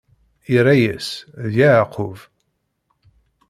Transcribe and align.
Irra-yas: 0.55 1.07
D 1.49 1.51
Yeɛqub. 1.57 2.17